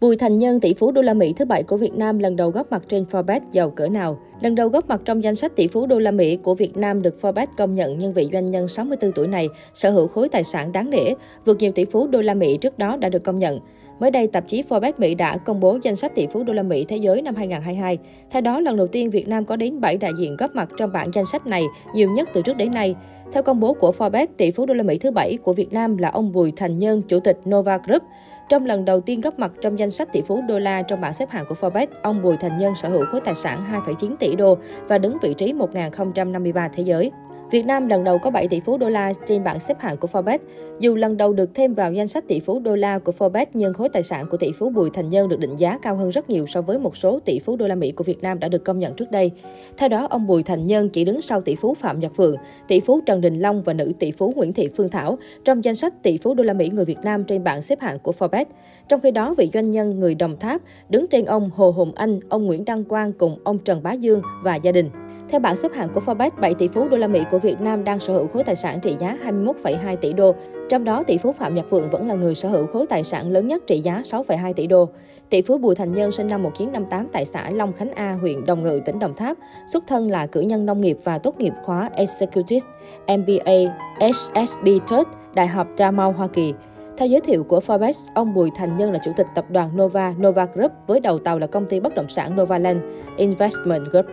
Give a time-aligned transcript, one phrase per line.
[0.00, 2.50] Bùi Thành Nhân, tỷ phú đô la Mỹ thứ bảy của Việt Nam lần đầu
[2.50, 4.18] góp mặt trên Forbes giàu cỡ nào.
[4.40, 7.02] Lần đầu góp mặt trong danh sách tỷ phú đô la Mỹ của Việt Nam
[7.02, 10.44] được Forbes công nhận nhân vị doanh nhân 64 tuổi này sở hữu khối tài
[10.44, 11.14] sản đáng nể,
[11.44, 13.60] vượt nhiều tỷ phú đô la Mỹ trước đó đã được công nhận.
[14.00, 16.62] Mới đây, tạp chí Forbes Mỹ đã công bố danh sách tỷ phú đô la
[16.62, 17.98] Mỹ thế giới năm 2022.
[18.30, 20.92] Theo đó, lần đầu tiên Việt Nam có đến 7 đại diện góp mặt trong
[20.92, 22.94] bảng danh sách này, nhiều nhất từ trước đến nay.
[23.32, 25.96] Theo công bố của Forbes, tỷ phú đô la Mỹ thứ bảy của Việt Nam
[25.96, 28.02] là ông Bùi Thành Nhân, chủ tịch Nova Group.
[28.48, 31.14] Trong lần đầu tiên góp mặt trong danh sách tỷ phú đô la trong bảng
[31.14, 34.36] xếp hạng của Forbes, ông Bùi Thành Nhân sở hữu khối tài sản 2,9 tỷ
[34.36, 37.10] đô và đứng vị trí 1053 thế giới.
[37.50, 40.08] Việt Nam lần đầu có 7 tỷ phú đô la trên bảng xếp hạng của
[40.12, 40.38] Forbes.
[40.80, 43.74] Dù lần đầu được thêm vào danh sách tỷ phú đô la của Forbes, nhưng
[43.74, 46.30] khối tài sản của tỷ phú Bùi Thành Nhân được định giá cao hơn rất
[46.30, 48.64] nhiều so với một số tỷ phú đô la Mỹ của Việt Nam đã được
[48.64, 49.30] công nhận trước đây.
[49.76, 52.36] Theo đó, ông Bùi Thành Nhân chỉ đứng sau tỷ phú Phạm Nhật Vượng,
[52.68, 55.74] tỷ phú Trần Đình Long và nữ tỷ phú Nguyễn Thị Phương Thảo trong danh
[55.74, 58.44] sách tỷ phú đô la Mỹ người Việt Nam trên bảng xếp hạng của Forbes.
[58.88, 62.20] Trong khi đó, vị doanh nhân người Đồng Tháp đứng trên ông Hồ Hùng Anh,
[62.28, 64.90] ông Nguyễn Đăng Quang cùng ông Trần Bá Dương và gia đình.
[65.30, 67.84] Theo bảng xếp hạng của Forbes, 7 tỷ phú đô la Mỹ của Việt Nam
[67.84, 70.34] đang sở hữu khối tài sản trị giá 21,2 tỷ đô.
[70.68, 73.32] Trong đó, tỷ phú Phạm Nhật Vượng vẫn là người sở hữu khối tài sản
[73.32, 74.88] lớn nhất trị giá 6,2 tỷ đô.
[75.30, 78.62] Tỷ phú Bùi Thành Nhân sinh năm 1958 tại xã Long Khánh A, huyện Đồng
[78.62, 79.36] Ngự, tỉnh Đồng Tháp.
[79.72, 82.68] Xuất thân là cử nhân nông nghiệp và tốt nghiệp khóa Executive
[83.16, 86.54] MBA HSB Third, Đại học Dartmouth, Hoa Kỳ.
[86.96, 90.14] Theo giới thiệu của Forbes, ông Bùi Thành Nhân là chủ tịch tập đoàn Nova,
[90.20, 92.78] Nova Group với đầu tàu là công ty bất động sản Novaland
[93.16, 94.06] Investment Group.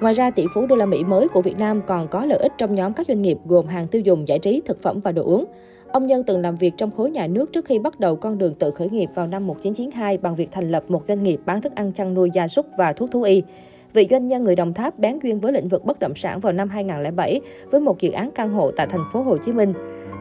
[0.00, 2.52] Ngoài ra, tỷ phú đô la Mỹ mới của Việt Nam còn có lợi ích
[2.58, 5.22] trong nhóm các doanh nghiệp gồm hàng tiêu dùng, giải trí, thực phẩm và đồ
[5.22, 5.44] uống.
[5.92, 8.54] Ông Nhân từng làm việc trong khối nhà nước trước khi bắt đầu con đường
[8.54, 11.74] tự khởi nghiệp vào năm 1992 bằng việc thành lập một doanh nghiệp bán thức
[11.74, 13.42] ăn chăn nuôi gia súc và thuốc thú y.
[13.92, 16.52] Vị doanh nhân người Đồng Tháp bén duyên với lĩnh vực bất động sản vào
[16.52, 19.72] năm 2007 với một dự án căn hộ tại thành phố Hồ Chí Minh.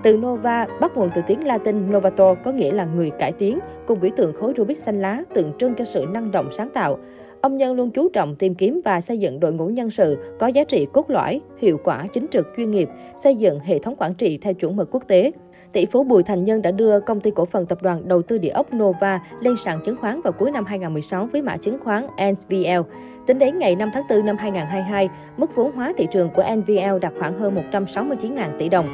[0.04, 4.00] Từ Nova bắt nguồn từ tiếng Latin Novator có nghĩa là người cải tiến, cùng
[4.00, 6.98] biểu tượng khối Rubik xanh lá tượng trưng cho sự năng động sáng tạo.
[7.44, 10.48] Ông Nhân luôn chú trọng tìm kiếm và xây dựng đội ngũ nhân sự có
[10.48, 12.90] giá trị cốt lõi, hiệu quả, chính trực, chuyên nghiệp,
[13.24, 15.32] xây dựng hệ thống quản trị theo chuẩn mực quốc tế.
[15.74, 18.38] Tỷ phú Bùi Thành Nhân đã đưa công ty cổ phần tập đoàn đầu tư
[18.38, 22.08] địa ốc Nova lên sàn chứng khoán vào cuối năm 2016 với mã chứng khoán
[22.32, 22.92] NVL.
[23.28, 27.00] Tính đến ngày 5 tháng 4 năm 2022, mức vốn hóa thị trường của NVL
[27.02, 28.86] đạt khoảng hơn 169.000 tỷ đồng.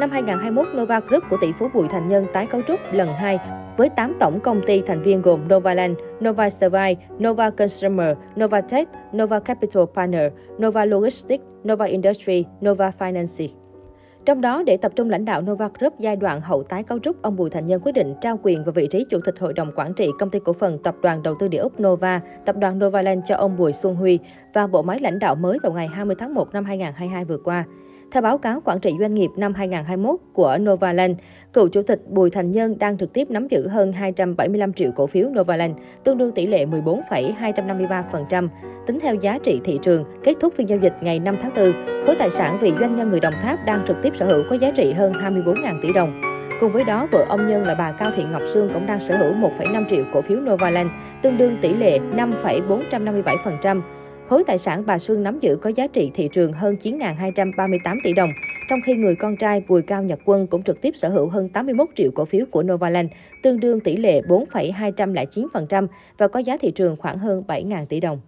[0.00, 3.38] Năm 2021, Nova Group của tỷ phú Bùi Thành Nhân tái cấu trúc lần 2
[3.76, 9.40] với 8 tổng công ty thành viên gồm Novaland, Nova Survey, Nova Consumer, Novatech, Nova
[9.40, 10.32] Capital Partner,
[10.62, 13.48] Nova Logistics, Nova Industry, Nova Finance.
[14.24, 17.22] Trong đó, để tập trung lãnh đạo Nova Group giai đoạn hậu tái cấu trúc,
[17.22, 19.72] ông Bùi Thành Nhân quyết định trao quyền và vị trí chủ tịch hội đồng
[19.76, 22.78] quản trị công ty cổ phần tập đoàn đầu tư địa ốc Nova, tập đoàn
[22.78, 24.18] Novaland cho ông Bùi Xuân Huy
[24.54, 27.64] và bộ máy lãnh đạo mới vào ngày 20 tháng 1 năm 2022 vừa qua.
[28.10, 31.16] Theo báo cáo quản trị doanh nghiệp năm 2021 của Novaland,
[31.52, 35.06] cựu chủ tịch Bùi Thành Nhân đang trực tiếp nắm giữ hơn 275 triệu cổ
[35.06, 38.48] phiếu Novaland, tương đương tỷ lệ 14,253%.
[38.86, 41.72] Tính theo giá trị thị trường, kết thúc phiên giao dịch ngày 5 tháng 4,
[42.06, 44.56] khối tài sản vị doanh nhân người Đồng Tháp đang trực tiếp sở hữu có
[44.56, 46.20] giá trị hơn 24.000 tỷ đồng.
[46.60, 49.16] Cùng với đó, vợ ông Nhân là bà Cao Thị Ngọc Sương cũng đang sở
[49.16, 50.90] hữu 1,5 triệu cổ phiếu Novaland,
[51.22, 53.80] tương đương tỷ lệ 5,457%.
[54.28, 58.12] Khối tài sản bà Sương nắm giữ có giá trị thị trường hơn 9.238 tỷ
[58.12, 58.30] đồng,
[58.68, 61.48] trong khi người con trai Bùi Cao Nhật Quân cũng trực tiếp sở hữu hơn
[61.48, 63.10] 81 triệu cổ phiếu của Novaland,
[63.42, 65.86] tương đương tỷ lệ 4,209%
[66.18, 68.20] và có giá thị trường khoảng hơn 7.000 tỷ đồng.